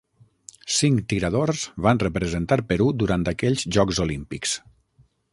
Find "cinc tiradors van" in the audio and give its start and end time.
0.75-2.01